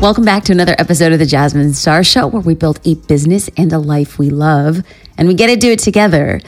[0.00, 3.50] Welcome back to another episode of the Jasmine Star Show, where we build a business
[3.58, 4.82] and a life we love,
[5.18, 6.40] and we get to do it together.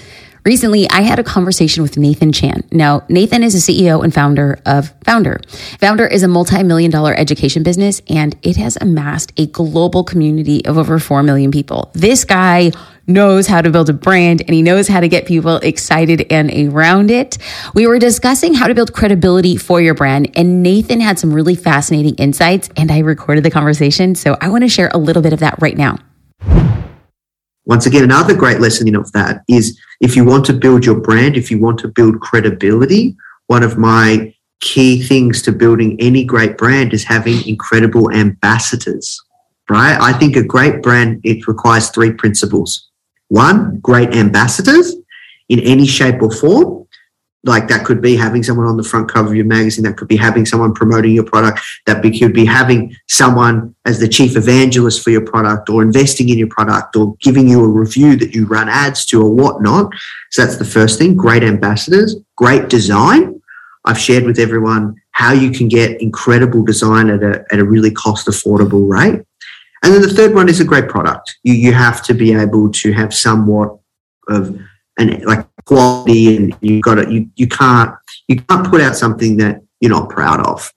[0.44, 2.64] Recently, I had a conversation with Nathan Chan.
[2.72, 5.40] Now, Nathan is the CEO and founder of Foundr.
[5.78, 10.64] Foundr is a multi million dollar education business, and it has amassed a global community
[10.66, 11.92] of over 4 million people.
[11.94, 12.72] This guy
[13.06, 16.52] knows how to build a brand and he knows how to get people excited and
[16.52, 17.36] around it.
[17.74, 21.54] We were discussing how to build credibility for your brand, and Nathan had some really
[21.54, 24.16] fascinating insights, and I recorded the conversation.
[24.16, 25.98] So I want to share a little bit of that right now.
[27.72, 31.38] Once again, another great lesson of that is if you want to build your brand,
[31.38, 36.58] if you want to build credibility, one of my key things to building any great
[36.58, 39.18] brand is having incredible ambassadors,
[39.70, 39.98] right?
[39.98, 42.90] I think a great brand, it requires three principles.
[43.28, 44.94] One, great ambassadors
[45.48, 46.81] in any shape or form.
[47.44, 49.84] Like that could be having someone on the front cover of your magazine.
[49.84, 51.60] That could be having someone promoting your product.
[51.86, 56.38] That could be having someone as the chief evangelist for your product or investing in
[56.38, 59.92] your product or giving you a review that you run ads to or whatnot.
[60.30, 61.16] So that's the first thing.
[61.16, 63.40] Great ambassadors, great design.
[63.84, 67.90] I've shared with everyone how you can get incredible design at a, at a really
[67.90, 69.20] cost affordable rate.
[69.82, 71.38] And then the third one is a great product.
[71.42, 73.76] You, you have to be able to have somewhat
[74.28, 74.56] of
[74.98, 77.10] an like quality and you've got it.
[77.10, 77.94] You, you can't,
[78.28, 80.72] you can't put out something that you're not proud of.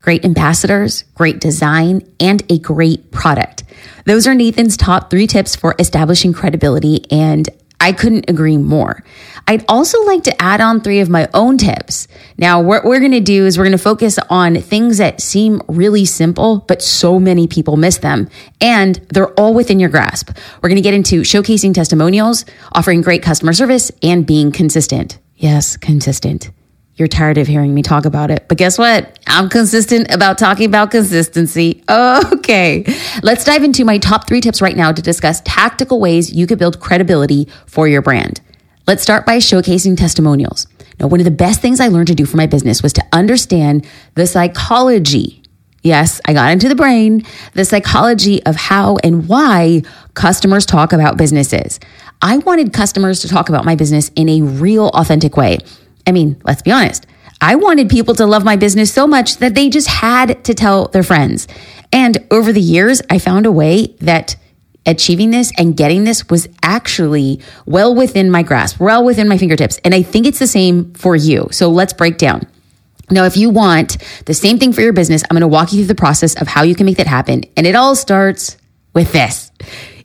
[0.00, 3.64] Great ambassadors, great design, and a great product.
[4.04, 7.48] Those are Nathan's top three tips for establishing credibility and
[7.80, 9.02] I couldn't agree more.
[9.46, 12.08] I'd also like to add on three of my own tips.
[12.36, 15.60] Now, what we're going to do is we're going to focus on things that seem
[15.68, 18.28] really simple, but so many people miss them.
[18.60, 20.30] And they're all within your grasp.
[20.62, 25.18] We're going to get into showcasing testimonials, offering great customer service, and being consistent.
[25.36, 26.50] Yes, consistent.
[26.96, 28.46] You're tired of hearing me talk about it.
[28.48, 29.18] But guess what?
[29.26, 31.82] I'm consistent about talking about consistency.
[31.88, 32.84] Okay.
[33.22, 36.58] Let's dive into my top three tips right now to discuss tactical ways you could
[36.58, 38.40] build credibility for your brand.
[38.86, 40.66] Let's start by showcasing testimonials.
[40.98, 43.04] Now, one of the best things I learned to do for my business was to
[43.12, 45.42] understand the psychology.
[45.82, 49.82] Yes, I got into the brain, the psychology of how and why
[50.14, 51.78] customers talk about businesses.
[52.22, 55.58] I wanted customers to talk about my business in a real, authentic way.
[56.06, 57.06] I mean, let's be honest.
[57.40, 60.88] I wanted people to love my business so much that they just had to tell
[60.88, 61.46] their friends.
[61.92, 64.36] And over the years, I found a way that
[64.86, 69.78] achieving this and getting this was actually well within my grasp, well within my fingertips.
[69.84, 71.48] And I think it's the same for you.
[71.50, 72.46] So let's break down.
[73.10, 75.80] Now, if you want the same thing for your business, I'm going to walk you
[75.80, 77.44] through the process of how you can make that happen.
[77.56, 78.56] And it all starts
[78.94, 79.52] with this.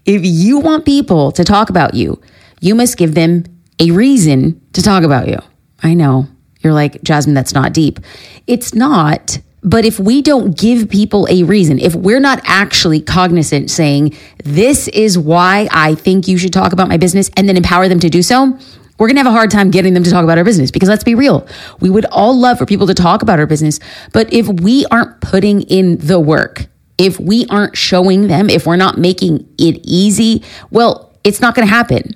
[0.05, 2.21] If you want people to talk about you,
[2.59, 3.45] you must give them
[3.79, 5.39] a reason to talk about you.
[5.83, 6.27] I know.
[6.61, 7.99] You're like, Jasmine, that's not deep.
[8.47, 9.39] It's not.
[9.63, 14.87] But if we don't give people a reason, if we're not actually cognizant saying, this
[14.87, 18.09] is why I think you should talk about my business and then empower them to
[18.09, 18.57] do so,
[18.97, 20.89] we're going to have a hard time getting them to talk about our business because
[20.89, 21.47] let's be real.
[21.79, 23.79] We would all love for people to talk about our business.
[24.13, 28.75] But if we aren't putting in the work, if we aren't showing them, if we're
[28.75, 32.15] not making it easy, well, it's not going to happen.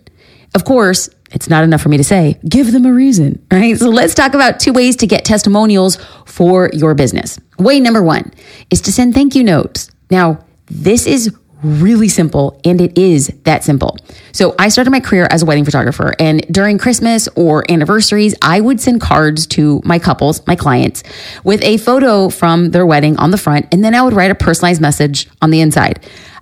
[0.54, 3.78] Of course, it's not enough for me to say, give them a reason, right?
[3.78, 7.38] So let's talk about two ways to get testimonials for your business.
[7.60, 8.32] Way number one
[8.72, 9.92] is to send thank you notes.
[10.10, 13.98] Now, this is really simple and it is that simple.
[14.32, 18.62] So I started my career as a wedding photographer and during Christmas or anniversaries, I
[18.62, 21.04] would send cards to my couples, my clients
[21.44, 24.36] with a photo from their wedding on the front and then I would write a
[24.36, 26.00] personalized message on the inside.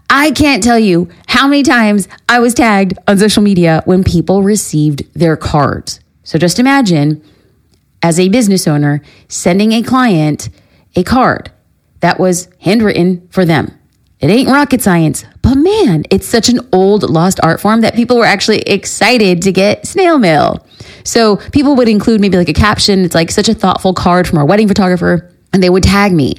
[0.09, 4.43] I can't tell you how many times I was tagged on social media when people
[4.43, 5.99] received their cards.
[6.23, 7.23] So just imagine
[8.01, 10.49] as a business owner sending a client
[10.95, 11.51] a card
[12.01, 13.77] that was handwritten for them.
[14.19, 18.17] It ain't rocket science, but man, it's such an old lost art form that people
[18.17, 20.65] were actually excited to get snail mail.
[21.03, 23.03] So people would include maybe like a caption.
[23.03, 26.35] It's like such a thoughtful card from our wedding photographer and they would tag me.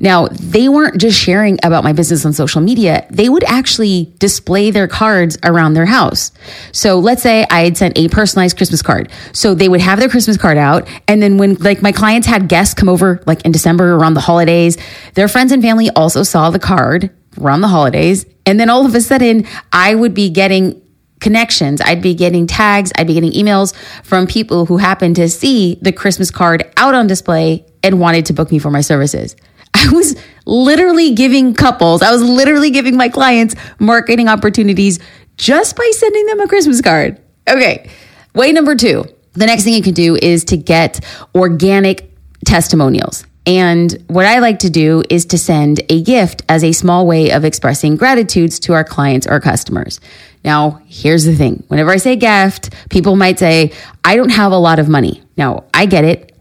[0.00, 4.70] Now, they weren't just sharing about my business on social media, they would actually display
[4.70, 6.32] their cards around their house.
[6.72, 9.10] So let's say I had sent a personalized Christmas card.
[9.32, 10.88] So they would have their Christmas card out.
[11.06, 14.20] And then when like my clients had guests come over like in December around the
[14.20, 14.76] holidays,
[15.14, 17.10] their friends and family also saw the card
[17.40, 18.26] around the holidays.
[18.44, 20.82] And then all of a sudden, I would be getting
[21.20, 21.80] connections.
[21.80, 23.74] I'd be getting tags, I'd be getting emails
[24.04, 28.32] from people who happened to see the Christmas card out on display and wanted to
[28.32, 29.36] book me for my services.
[29.74, 30.16] I was
[30.46, 34.98] literally giving couples, I was literally giving my clients marketing opportunities
[35.36, 37.20] just by sending them a Christmas card.
[37.48, 37.90] Okay,
[38.34, 39.04] way number two.
[39.32, 41.04] The next thing you can do is to get
[41.34, 42.10] organic
[42.46, 43.26] testimonials.
[43.44, 47.30] And what I like to do is to send a gift as a small way
[47.30, 50.00] of expressing gratitudes to our clients or customers.
[50.44, 51.62] Now, here's the thing.
[51.68, 53.72] Whenever I say gift, people might say,
[54.04, 55.22] I don't have a lot of money.
[55.36, 56.35] Now, I get it.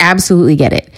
[0.00, 0.92] Absolutely get it.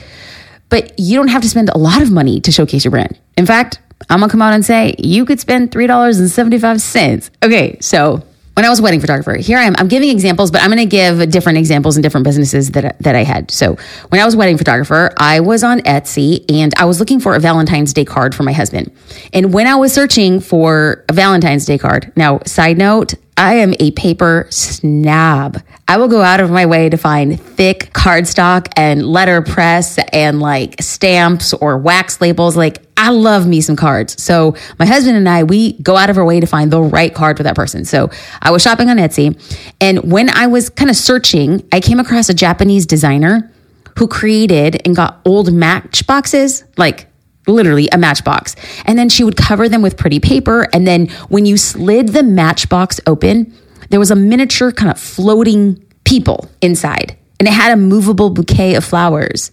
[0.69, 3.19] But you don't have to spend a lot of money to showcase your brand.
[3.37, 7.31] In fact, I'm gonna come out and say you could spend $3.75.
[7.45, 8.23] Okay, so
[8.55, 9.75] when I was a wedding photographer, here I am.
[9.79, 13.15] I'm giving examples, but I'm going to give different examples in different businesses that, that
[13.15, 13.51] I had.
[13.51, 13.77] So
[14.11, 17.35] when I was a wedding photographer, I was on Etsy and I was looking for
[17.35, 18.93] a Valentine's Day card for my husband.
[19.33, 23.75] And when I was searching for a Valentine's Day card, now, side note, I am
[23.81, 25.59] a paper snob.
[25.89, 30.81] I will go out of my way to find thick cardstock and letterpress and like
[30.81, 32.57] stamps or wax labels.
[32.57, 34.23] Like, I love me some cards.
[34.23, 37.13] So, my husband and I, we go out of our way to find the right
[37.13, 37.85] card for that person.
[37.85, 39.37] So, I was shopping on Etsy.
[39.81, 43.51] And when I was kind of searching, I came across a Japanese designer
[43.99, 47.07] who created and got old matchboxes, like
[47.47, 48.57] literally a matchbox.
[48.85, 50.69] And then she would cover them with pretty paper.
[50.73, 53.55] And then when you slid the matchbox open,
[53.91, 57.17] there was a miniature kind of floating people inside.
[57.39, 59.51] And it had a movable bouquet of flowers.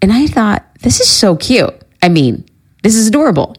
[0.00, 1.74] And I thought, this is so cute.
[2.02, 2.44] I mean,
[2.82, 3.56] this is adorable.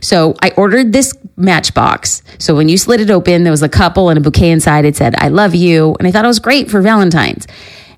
[0.00, 2.22] So I ordered this matchbox.
[2.38, 4.84] So when you slid it open, there was a couple and a bouquet inside.
[4.84, 5.96] It said, I love you.
[5.98, 7.46] And I thought it was great for Valentine's.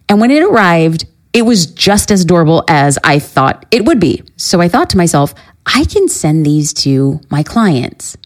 [0.08, 1.06] And when it arrived,
[1.36, 4.22] it was just as adorable as I thought it would be.
[4.38, 5.34] So I thought to myself,
[5.66, 8.16] I can send these to my clients.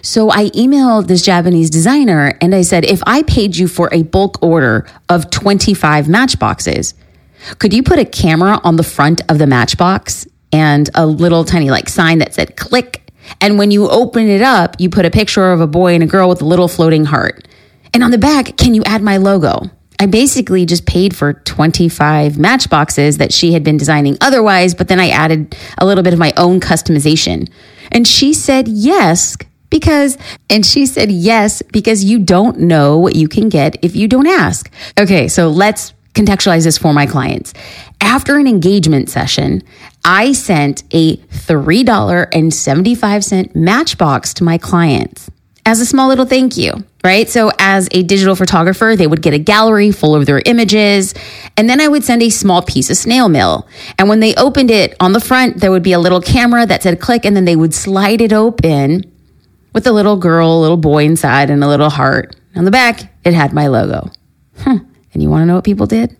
[0.00, 4.04] So I emailed this Japanese designer and I said, if I paid you for a
[4.04, 6.94] bulk order of 25 matchboxes,
[7.58, 11.68] could you put a camera on the front of the matchbox and a little tiny
[11.68, 13.12] like sign that said click?
[13.42, 16.06] And when you open it up, you put a picture of a boy and a
[16.06, 17.46] girl with a little floating heart.
[17.92, 19.70] And on the back, can you add my logo?
[19.98, 24.98] I basically just paid for 25 matchboxes that she had been designing otherwise, but then
[25.00, 27.48] I added a little bit of my own customization.
[27.90, 29.36] And she said yes,
[29.70, 30.18] because,
[30.50, 34.26] and she said yes, because you don't know what you can get if you don't
[34.26, 34.70] ask.
[34.98, 37.54] Okay, so let's contextualize this for my clients.
[38.00, 39.62] After an engagement session,
[40.04, 45.25] I sent a $3.75 matchbox to my clients
[45.66, 46.72] as a small little thank you,
[47.02, 47.28] right?
[47.28, 51.12] So, as a digital photographer, they would get a gallery full of their images,
[51.56, 53.66] and then I would send a small piece of snail mail.
[53.98, 56.84] And when they opened it on the front, there would be a little camera that
[56.84, 59.12] said click, and then they would slide it open
[59.72, 62.36] with a little girl, a little boy inside, and a little heart.
[62.54, 64.10] On the back, it had my logo.
[64.58, 64.78] Huh.
[65.12, 66.16] And you want to know what people did?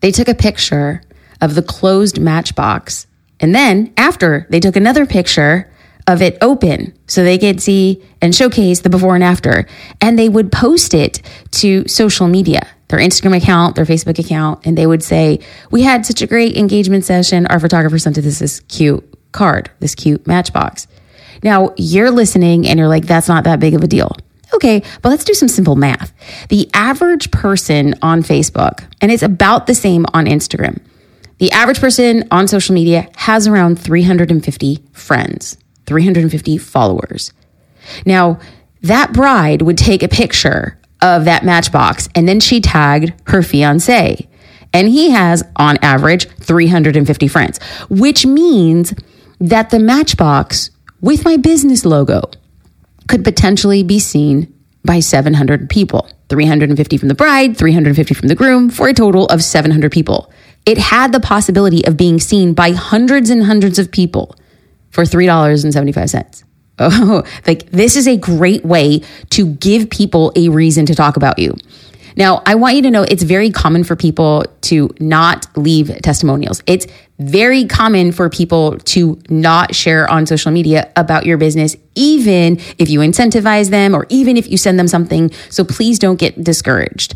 [0.00, 1.02] They took a picture
[1.40, 3.06] of the closed matchbox.
[3.40, 5.72] And then after, they took another picture
[6.06, 9.66] of it open so they could see and showcase the before and after.
[10.00, 11.22] And they would post it
[11.52, 15.40] to social media, their Instagram account, their Facebook account, and they would say,
[15.70, 17.46] We had such a great engagement session.
[17.46, 20.86] Our photographer sent us this cute card, this cute matchbox.
[21.42, 24.16] Now you're listening and you're like, That's not that big of a deal.
[24.54, 26.12] Okay, but let's do some simple math.
[26.48, 30.78] The average person on Facebook, and it's about the same on Instagram,
[31.38, 35.56] the average person on social media has around 350 friends.
[35.92, 37.34] 350 followers.
[38.06, 38.40] Now,
[38.80, 44.26] that bride would take a picture of that matchbox and then she tagged her fiance.
[44.72, 48.94] And he has, on average, 350 friends, which means
[49.38, 50.70] that the matchbox
[51.02, 52.22] with my business logo
[53.06, 54.50] could potentially be seen
[54.82, 59.44] by 700 people 350 from the bride, 350 from the groom, for a total of
[59.44, 60.32] 700 people.
[60.64, 64.34] It had the possibility of being seen by hundreds and hundreds of people
[64.92, 66.44] for $3.75.
[66.78, 71.38] Oh, like this is a great way to give people a reason to talk about
[71.38, 71.54] you.
[72.16, 76.62] Now, I want you to know it's very common for people to not leave testimonials.
[76.66, 76.86] It's
[77.18, 82.90] very common for people to not share on social media about your business, even if
[82.90, 85.30] you incentivize them or even if you send them something.
[85.50, 87.14] So please don't get discouraged.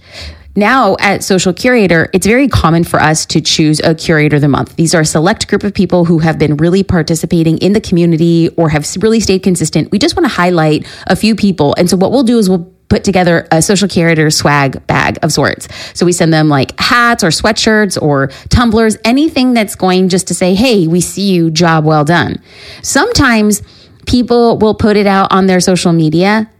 [0.58, 4.48] Now at Social Curator, it's very common for us to choose a curator of the
[4.48, 4.74] month.
[4.76, 8.48] These are a select group of people who have been really participating in the community
[8.56, 9.90] or have really stayed consistent.
[9.90, 11.74] We just want to highlight a few people.
[11.76, 15.30] And so what we'll do is we'll put together a social curator swag bag of
[15.30, 15.68] sorts.
[15.92, 20.34] So we send them like hats or sweatshirts or tumblers, anything that's going just to
[20.34, 22.40] say, Hey, we see you, job well done.
[22.82, 23.60] Sometimes
[24.06, 26.50] people will put it out on their social media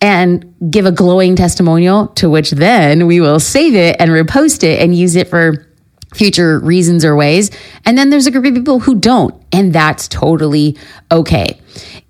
[0.00, 4.80] and give a glowing testimonial to which then we will save it and repost it
[4.80, 5.66] and use it for
[6.14, 7.50] future reasons or ways.
[7.84, 9.34] And then there's a group of people who don't.
[9.52, 10.76] And that's totally
[11.10, 11.60] okay.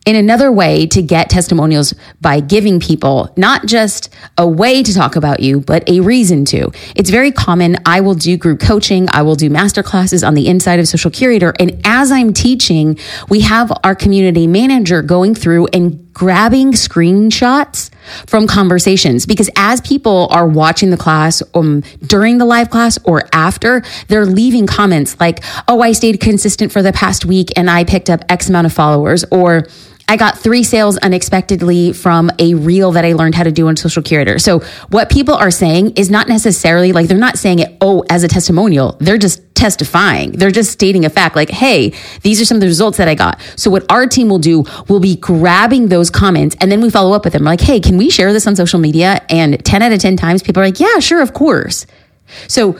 [0.04, 4.08] In another way to get testimonials by giving people not just
[4.38, 6.70] a way to talk about you, but a reason to.
[6.94, 7.76] It's very common.
[7.84, 9.08] I will do group coaching.
[9.10, 11.54] I will do master classes on the inside of Social Curator.
[11.58, 17.90] And as I'm teaching, we have our community manager going through and grabbing screenshots
[18.26, 23.24] from conversations because as people are watching the class um, during the live class or
[23.34, 27.84] after, they're leaving comments like, oh, I stayed consistent for the past week and I
[27.84, 29.55] picked up X amount of followers or
[30.08, 33.76] I got three sales unexpectedly from a reel that I learned how to do on
[33.76, 34.38] Social Curator.
[34.38, 38.22] So what people are saying is not necessarily like they're not saying it, oh, as
[38.22, 38.96] a testimonial.
[39.00, 40.30] They're just testifying.
[40.32, 43.16] They're just stating a fact like, hey, these are some of the results that I
[43.16, 43.40] got.
[43.56, 47.12] So what our team will do, we'll be grabbing those comments and then we follow
[47.12, 47.42] up with them.
[47.42, 49.22] We're like, hey, can we share this on social media?
[49.28, 51.84] And 10 out of 10 times people are like, yeah, sure, of course.
[52.46, 52.78] So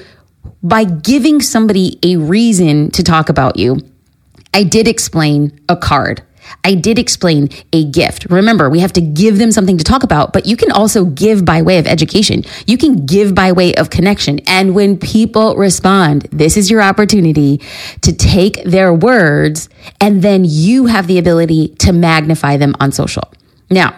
[0.63, 3.79] by giving somebody a reason to talk about you,
[4.55, 6.23] I did explain a card.
[6.65, 8.27] I did explain a gift.
[8.31, 11.45] Remember, we have to give them something to talk about, but you can also give
[11.45, 12.45] by way of education.
[12.67, 14.41] You can give by way of connection.
[14.47, 17.61] And when people respond, this is your opportunity
[18.03, 19.69] to take their words
[20.01, 23.33] and then you have the ability to magnify them on social.
[23.71, 23.97] Now,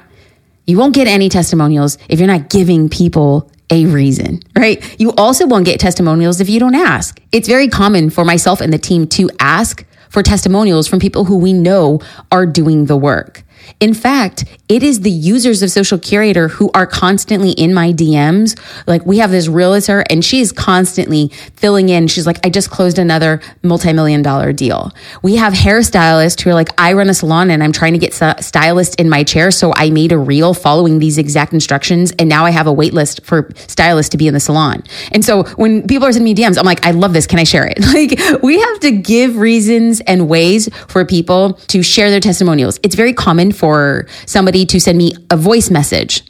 [0.67, 4.83] you won't get any testimonials if you're not giving people a reason, right?
[5.01, 7.21] You also won't get testimonials if you don't ask.
[7.33, 11.37] It's very common for myself and the team to ask for testimonials from people who
[11.37, 12.01] we know
[12.33, 13.45] are doing the work.
[13.81, 18.59] In fact, it is the users of Social Curator who are constantly in my DMs.
[18.87, 22.09] Like we have this realtor and she is constantly filling in.
[22.09, 24.93] She's like, I just closed another multi-million dollar deal.
[25.23, 28.15] We have hairstylists who are like, I run a salon and I'm trying to get
[28.15, 29.51] stylist in my chair.
[29.51, 32.13] So I made a reel following these exact instructions.
[32.19, 34.83] And now I have a wait list for stylists to be in the salon.
[35.13, 37.27] And so when people are sending me DMs, I'm like, I love this.
[37.27, 37.79] Can I share it?
[37.99, 42.79] Like we have to give reasons and ways for people to share their testimonials.
[42.83, 46.23] It's very common for somebody to send me a voice message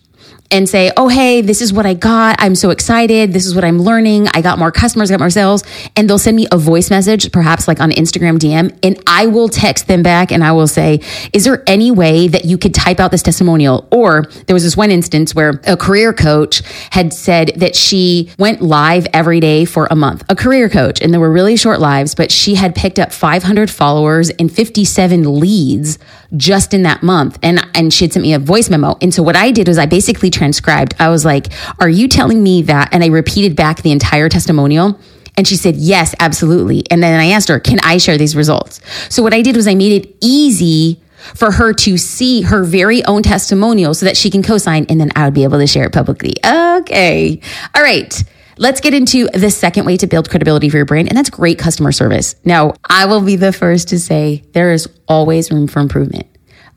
[0.50, 2.36] and say, oh, hey, this is what I got.
[2.38, 3.32] I'm so excited.
[3.32, 4.28] This is what I'm learning.
[4.28, 5.62] I got more customers, I got more sales.
[5.96, 9.48] And they'll send me a voice message, perhaps like on Instagram DM, and I will
[9.48, 11.00] text them back and I will say,
[11.32, 13.86] is there any way that you could type out this testimonial?
[13.90, 18.62] Or there was this one instance where a career coach had said that she went
[18.62, 22.14] live every day for a month, a career coach, and there were really short lives,
[22.14, 25.98] but she had picked up 500 followers and 57 leads
[26.36, 27.38] just in that month.
[27.42, 28.96] And, and she had sent me a voice memo.
[29.00, 30.94] And so what I did was I basically transcribed.
[30.98, 32.90] I was like, Are you telling me that?
[32.92, 34.98] And I repeated back the entire testimonial.
[35.36, 36.84] And she said, Yes, absolutely.
[36.90, 38.80] And then I asked her, Can I share these results?
[39.08, 41.00] So what I did was I made it easy
[41.34, 45.00] for her to see her very own testimonial so that she can co sign and
[45.00, 46.34] then I would be able to share it publicly.
[46.44, 47.40] Okay.
[47.74, 48.24] All right.
[48.60, 51.60] Let's get into the second way to build credibility for your brand, and that's great
[51.60, 52.34] customer service.
[52.44, 56.26] Now, I will be the first to say there is always room for improvement.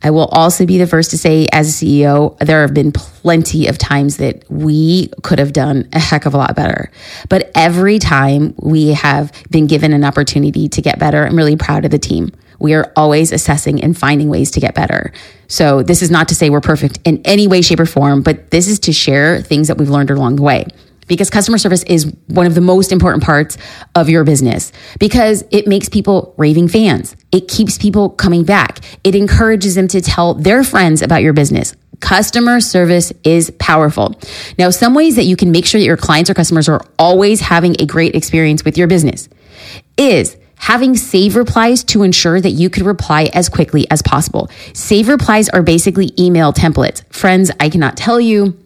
[0.04, 3.68] I will also be the first to say, as a CEO, there have been plenty
[3.68, 6.92] of times that we could have done a heck of a lot better.
[7.30, 11.86] But every time we have been given an opportunity to get better, I'm really proud
[11.86, 12.32] of the team.
[12.60, 15.12] We are always assessing and finding ways to get better.
[15.48, 18.52] So, this is not to say we're perfect in any way, shape, or form, but
[18.52, 20.68] this is to share things that we've learned along the way
[21.12, 23.58] because customer service is one of the most important parts
[23.96, 27.18] of your business because it makes people raving fans.
[27.34, 28.80] It keeps people coming back.
[29.04, 31.76] It encourages them to tell their friends about your business.
[32.00, 34.18] Customer service is powerful.
[34.58, 37.42] Now, some ways that you can make sure that your clients or customers are always
[37.42, 39.28] having a great experience with your business
[39.98, 44.50] is having save replies to ensure that you can reply as quickly as possible.
[44.74, 47.04] Save replies are basically email templates.
[47.14, 48.58] Friends, I cannot tell you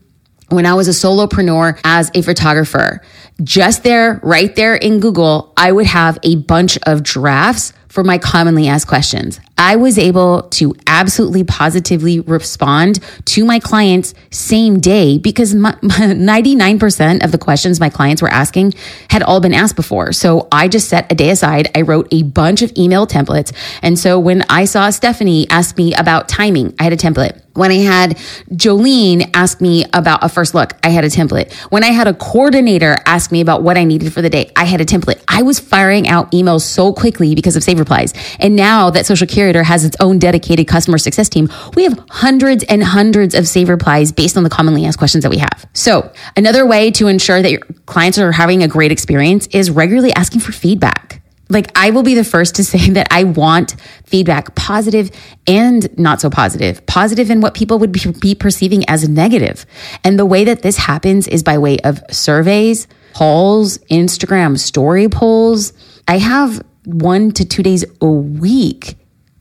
[0.49, 3.01] when I was a solopreneur as a photographer,
[3.43, 8.17] just there, right there in Google, I would have a bunch of drafts for my
[8.17, 9.39] commonly asked questions.
[9.57, 17.23] I was able to absolutely positively respond to my clients same day because my, 99%
[17.23, 18.73] of the questions my clients were asking
[19.09, 20.11] had all been asked before.
[20.11, 21.69] So I just set a day aside.
[21.73, 23.53] I wrote a bunch of email templates.
[23.81, 27.41] And so when I saw Stephanie ask me about timing, I had a template.
[27.55, 28.17] When I had
[28.51, 31.53] Jolene ask me about a first look, I had a template.
[31.71, 34.65] When I had a coordinator ask me about what I needed for the day, I
[34.65, 35.23] had a template.
[35.25, 38.13] I was firing out emails so quickly because of Save Replies.
[38.39, 42.83] And now that Social Has its own dedicated customer success team, we have hundreds and
[42.83, 45.65] hundreds of Save Replies based on the commonly asked questions that we have.
[45.73, 50.13] So another way to ensure that your clients are having a great experience is regularly
[50.13, 53.75] asking for feedback like I will be the first to say that I want
[54.05, 55.11] feedback, positive
[55.47, 59.65] and not so positive, positive in what people would be perceiving as negative.
[60.03, 65.73] And the way that this happens is by way of surveys, polls, Instagram story polls.
[66.07, 68.95] I have one to two days a week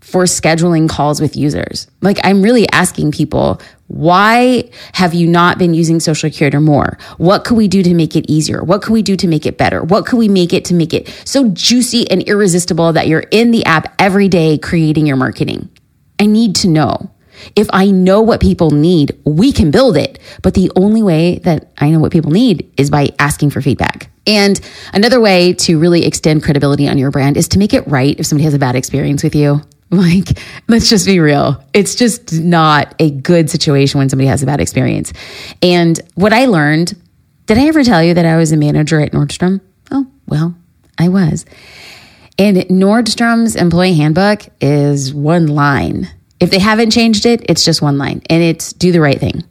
[0.05, 1.89] for scheduling calls with users.
[2.03, 6.99] Like I'm really asking people, why have you not been using social curator more?
[7.17, 8.63] What could we do to make it easier?
[8.63, 9.83] What can we do to make it better?
[9.83, 13.51] What could we make it to make it so juicy and irresistible that you're in
[13.51, 15.71] the app every day creating your marketing?
[16.21, 17.11] I need to know.
[17.57, 20.19] If I know what people need, we can build it.
[20.43, 24.11] But the only way that I know what people need is by asking for feedback.
[24.27, 24.61] And
[24.93, 28.27] another way to really extend credibility on your brand is to make it right if
[28.27, 29.63] somebody has a bad experience with you.
[30.05, 31.63] Like, let's just be real.
[31.73, 35.13] It's just not a good situation when somebody has a bad experience.
[35.63, 36.95] And what I learned,
[37.47, 39.61] did I ever tell you that I was a manager at Nordstrom?
[39.93, 40.55] Oh, well,
[40.99, 41.47] I was.
[42.39, 46.09] And Nordstrom's employee handbook is one line.
[46.41, 49.45] If they haven't changed it, it's just one line and it's do the right thing.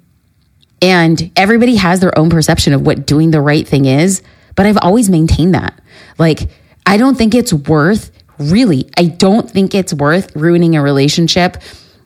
[0.81, 4.21] And everybody has their own perception of what doing the right thing is,
[4.55, 5.79] but I've always maintained that.
[6.17, 6.49] Like,
[6.85, 11.57] I don't think it's worth, really, I don't think it's worth ruining a relationship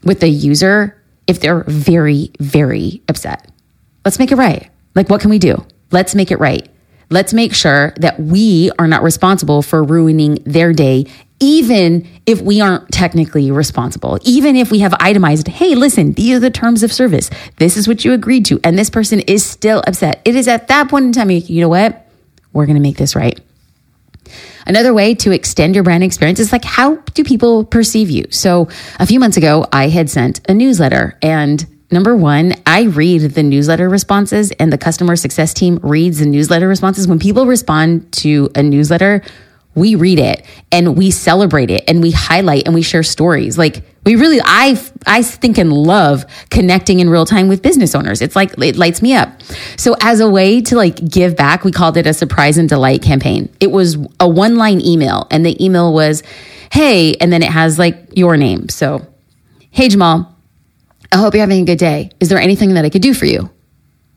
[0.03, 3.51] with a user if they're very, very upset.
[4.05, 4.69] Let's make it right.
[4.95, 5.65] Like, what can we do?
[5.91, 6.67] Let's make it right.
[7.09, 11.05] Let's make sure that we are not responsible for ruining their day,
[11.39, 16.39] even if we aren't technically responsible, even if we have itemized, hey, listen, these are
[16.39, 17.29] the terms of service.
[17.57, 18.59] This is what you agreed to.
[18.63, 20.21] And this person is still upset.
[20.25, 22.09] It is at that point in time, you know what?
[22.51, 23.39] We're going to make this right.
[24.65, 28.25] Another way to extend your brand experience is like, how do people perceive you?
[28.29, 28.67] So
[28.99, 33.43] a few months ago, I had sent a newsletter and Number one, I read the
[33.43, 37.07] newsletter responses and the customer success team reads the newsletter responses.
[37.07, 39.23] When people respond to a newsletter,
[39.73, 43.57] we read it and we celebrate it and we highlight and we share stories.
[43.57, 48.21] Like we really, I, I think and love connecting in real time with business owners.
[48.21, 49.41] It's like, it lights me up.
[49.77, 53.01] So as a way to like give back, we called it a surprise and delight
[53.01, 53.53] campaign.
[53.59, 56.23] It was a one line email and the email was,
[56.71, 58.69] Hey, and then it has like your name.
[58.69, 59.05] So,
[59.71, 60.35] Hey, Jamal,
[61.11, 62.11] I hope you're having a good day.
[62.19, 63.49] Is there anything that I could do for you?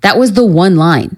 [0.03, 1.17] That was the one line.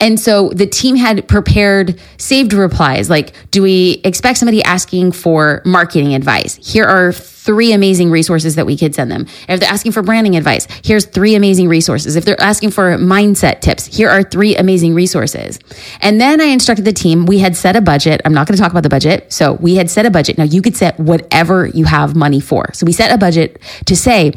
[0.00, 5.62] And so the team had prepared saved replies like, do we expect somebody asking for
[5.64, 6.56] marketing advice?
[6.56, 9.26] Here are three amazing resources that we could send them.
[9.48, 12.16] If they're asking for branding advice, here's three amazing resources.
[12.16, 15.60] If they're asking for mindset tips, here are three amazing resources.
[16.00, 18.20] And then I instructed the team, we had set a budget.
[18.24, 19.32] I'm not going to talk about the budget.
[19.32, 20.38] So we had set a budget.
[20.38, 22.72] Now you could set whatever you have money for.
[22.72, 24.32] So we set a budget to say,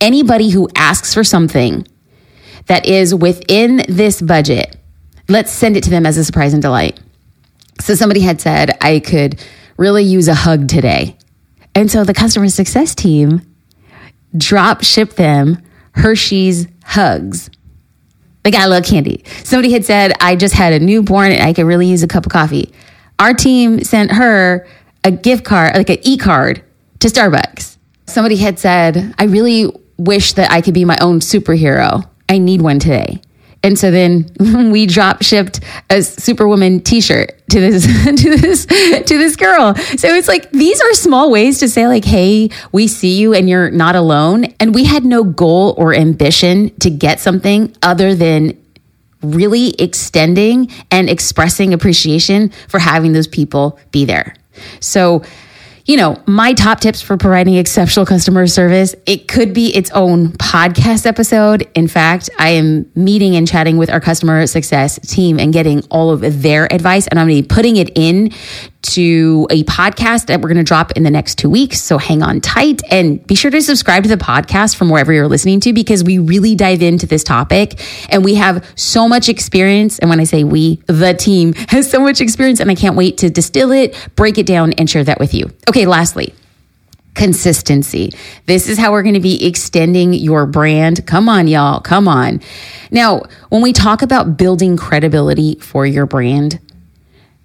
[0.00, 1.86] anybody who asks for something
[2.66, 4.76] that is within this budget,
[5.30, 6.98] let's send it to them as a surprise and delight.
[7.80, 9.42] So somebody had said, I could
[9.76, 11.16] really use a hug today.
[11.74, 13.42] And so the customer success team
[14.36, 15.62] drop shipped them
[15.92, 17.50] Hershey's hugs.
[18.42, 19.24] They got a little candy.
[19.44, 22.26] Somebody had said, I just had a newborn and I could really use a cup
[22.26, 22.72] of coffee.
[23.18, 24.66] Our team sent her
[25.04, 26.62] a gift card, like an e card
[27.00, 27.76] to Starbucks.
[28.06, 32.08] Somebody had said, I really wish that I could be my own superhero.
[32.28, 33.20] I need one today.
[33.62, 34.30] And so then
[34.70, 39.74] we drop shipped a Superwoman T-shirt to this to this to this girl.
[39.74, 43.48] So it's like these are small ways to say like, "Hey, we see you and
[43.48, 48.56] you're not alone." And we had no goal or ambition to get something other than
[49.22, 54.34] really extending and expressing appreciation for having those people be there.
[54.80, 55.22] So
[55.90, 58.94] you know, my top tips for providing exceptional customer service.
[59.06, 61.68] It could be its own podcast episode.
[61.74, 66.12] In fact, I am meeting and chatting with our customer success team and getting all
[66.12, 68.30] of their advice, and I'm going to be putting it in
[68.82, 71.80] to a podcast that we're going to drop in the next two weeks.
[71.80, 75.28] So hang on tight and be sure to subscribe to the podcast from wherever you're
[75.28, 79.98] listening to because we really dive into this topic and we have so much experience.
[79.98, 83.18] And when I say we, the team has so much experience and I can't wait
[83.18, 85.50] to distill it, break it down, and share that with you.
[85.68, 86.34] Okay, lastly,
[87.14, 88.12] consistency.
[88.46, 91.06] This is how we're going to be extending your brand.
[91.06, 91.80] Come on, y'all.
[91.80, 92.40] Come on.
[92.90, 96.60] Now, when we talk about building credibility for your brand,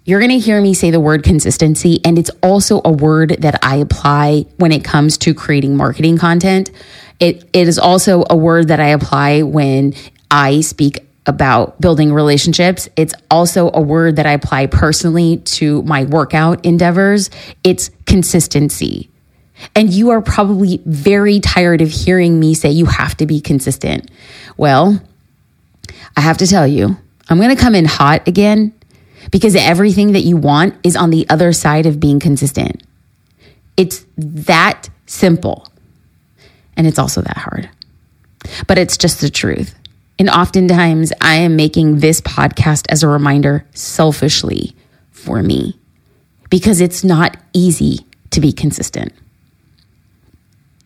[0.06, 3.58] you're going to hear me say the word consistency, and it's also a word that
[3.64, 6.70] I apply when it comes to creating marketing content.
[7.18, 9.94] It, it is also a word that I apply when
[10.30, 12.88] I speak about building relationships.
[12.94, 17.28] It's also a word that I apply personally to my workout endeavors.
[17.64, 19.10] It's consistency.
[19.74, 24.08] And you are probably very tired of hearing me say you have to be consistent.
[24.56, 25.02] Well,
[26.16, 26.96] I have to tell you,
[27.28, 28.72] I'm going to come in hot again
[29.30, 32.82] because everything that you want is on the other side of being consistent.
[33.76, 35.68] It's that simple.
[36.76, 37.68] And it's also that hard.
[38.66, 39.74] But it's just the truth.
[40.18, 44.74] And oftentimes I am making this podcast as a reminder selfishly
[45.10, 45.78] for me
[46.48, 49.12] because it's not easy to be consistent.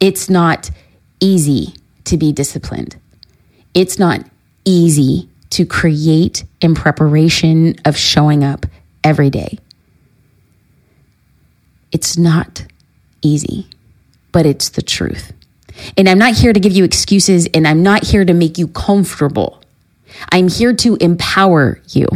[0.00, 0.70] It's not
[1.20, 1.74] easy
[2.04, 2.96] to be disciplined.
[3.74, 4.24] It's not
[4.64, 8.66] easy to create in preparation of showing up
[9.02, 9.58] every day.
[11.92, 12.66] It's not
[13.22, 13.66] easy,
[14.32, 15.32] but it's the truth.
[15.96, 18.68] And I'm not here to give you excuses and I'm not here to make you
[18.68, 19.62] comfortable.
[20.30, 22.06] I'm here to empower you.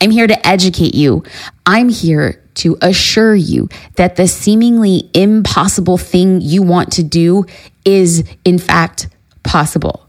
[0.00, 1.24] I'm here to educate you.
[1.64, 7.44] I'm here to assure you that the seemingly impossible thing you want to do
[7.84, 9.08] is, in fact,
[9.42, 10.05] possible.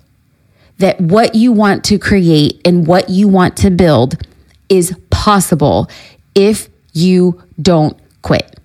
[0.79, 4.21] That what you want to create and what you want to build
[4.69, 5.89] is possible
[6.35, 8.59] if you don't quit.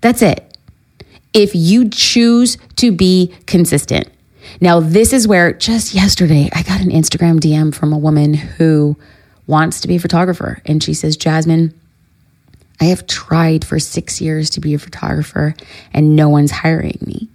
[0.00, 0.52] That's it
[1.32, 4.08] if you choose to be consistent.
[4.60, 8.96] Now, this is where just yesterday I got an Instagram DM from a woman who
[9.46, 10.60] wants to be a photographer.
[10.66, 11.78] And she says, Jasmine,
[12.80, 15.54] I have tried for six years to be a photographer
[15.92, 17.28] and no one's hiring me.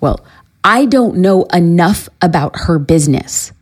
[0.00, 0.24] Well,
[0.68, 3.52] I don't know enough about her business.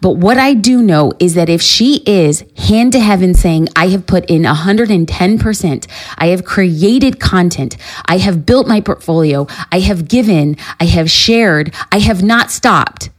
[0.00, 3.86] But what I do know is that if she is hand to heaven saying, I
[3.90, 5.86] have put in 110%,
[6.18, 11.72] I have created content, I have built my portfolio, I have given, I have shared,
[11.92, 13.10] I have not stopped.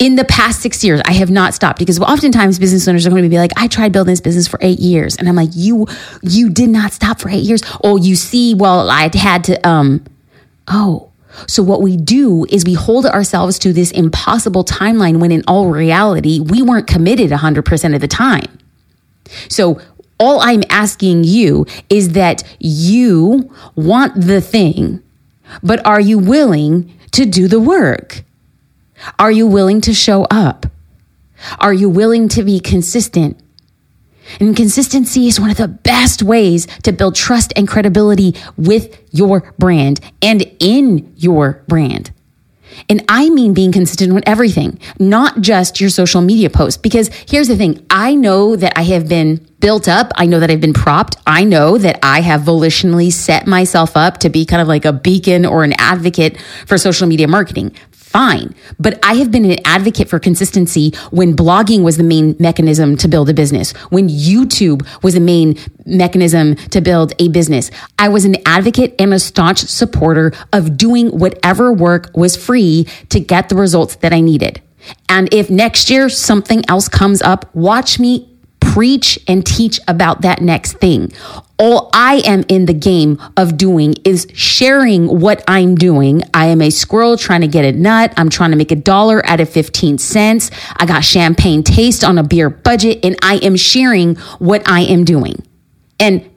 [0.00, 1.78] In the past six years, I have not stopped.
[1.78, 4.58] Because oftentimes business owners are going to be like, I tried building this business for
[4.60, 5.14] eight years.
[5.14, 5.86] And I'm like, you,
[6.20, 7.62] you did not stop for eight years.
[7.84, 10.04] Oh, you see, well, I had to, um,
[10.66, 11.09] oh,
[11.46, 15.70] so, what we do is we hold ourselves to this impossible timeline when in all
[15.70, 18.58] reality, we weren't committed 100% of the time.
[19.48, 19.80] So,
[20.18, 25.02] all I'm asking you is that you want the thing,
[25.62, 28.22] but are you willing to do the work?
[29.18, 30.66] Are you willing to show up?
[31.58, 33.40] Are you willing to be consistent?
[34.38, 39.52] And consistency is one of the best ways to build trust and credibility with your
[39.58, 42.12] brand and in your brand.
[42.88, 46.78] And I mean being consistent with everything, not just your social media posts.
[46.78, 50.12] Because here's the thing I know that I have been built up.
[50.16, 51.16] I know that I've been propped.
[51.26, 54.92] I know that I have volitionally set myself up to be kind of like a
[54.92, 57.74] beacon or an advocate for social media marketing
[58.10, 58.54] fine.
[58.78, 63.08] But I have been an advocate for consistency when blogging was the main mechanism to
[63.08, 67.70] build a business, when YouTube was the main mechanism to build a business.
[67.98, 73.20] I was an advocate and a staunch supporter of doing whatever work was free to
[73.20, 74.60] get the results that I needed.
[75.08, 78.26] And if next year something else comes up, watch me
[78.60, 81.12] preach and teach about that next thing.
[81.60, 86.22] All I am in the game of doing is sharing what I'm doing.
[86.32, 88.14] I am a squirrel trying to get a nut.
[88.16, 90.50] I'm trying to make a dollar out of 15 cents.
[90.78, 95.04] I got champagne taste on a beer budget and I am sharing what I am
[95.04, 95.46] doing.
[96.00, 96.30] And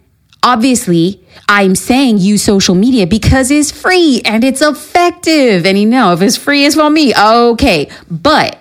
[0.44, 5.66] obviously, I'm saying use social media because it's free and it's effective.
[5.66, 7.14] And you know, if it's free, it's for me.
[7.16, 7.90] Okay.
[8.12, 8.60] But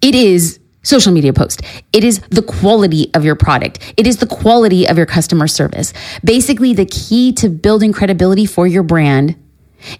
[0.00, 1.62] it is social media post.
[1.92, 3.94] It is the quality of your product.
[3.96, 5.92] It is the quality of your customer service.
[6.24, 9.36] Basically, the key to building credibility for your brand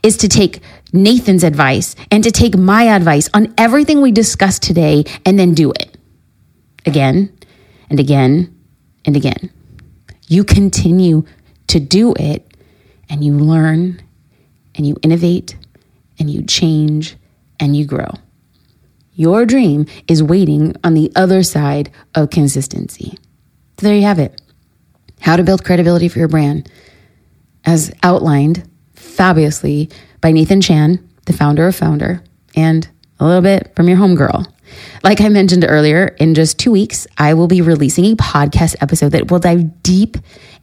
[0.03, 0.61] is to take
[0.93, 5.71] Nathan's advice and to take my advice on everything we discussed today and then do
[5.73, 5.97] it
[6.87, 7.33] again
[7.89, 8.55] and again
[9.05, 9.51] and again.
[10.29, 11.25] You continue
[11.69, 12.47] to do it
[13.09, 14.03] and you learn
[14.75, 15.57] and you innovate
[16.19, 17.17] and you change
[17.59, 18.13] and you grow.
[19.13, 23.19] Your dream is waiting on the other side of consistency.
[23.79, 24.41] So there you have it.
[25.21, 26.71] How to build credibility for your brand,
[27.65, 33.89] as outlined fabulously by Nathan Chan, the founder of Foundr, and a little bit from
[33.89, 34.47] your homegirl.
[35.03, 39.11] Like I mentioned earlier, in just two weeks, I will be releasing a podcast episode
[39.11, 40.17] that will dive deep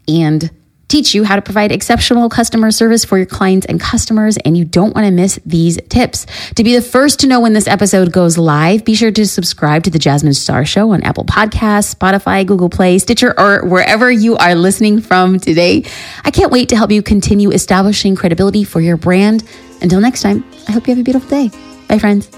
[0.08, 0.50] and
[0.88, 4.66] teach you how to provide exceptional customer service for your clients and customers, and you
[4.66, 6.26] don't want to miss these tips.
[6.56, 9.84] To be the first to know when this episode goes live, be sure to subscribe
[9.84, 14.38] to the Jasmine Star Show on Apple Podcasts, Spotify, Google Play, Stitcher, or wherever you
[14.38, 15.84] are listening from today.
[16.24, 19.44] I can't wait to help you continue establishing credibility for your brand.
[19.82, 21.52] Until next time, I hope you have a beautiful day.
[21.88, 22.30] Bye, friends.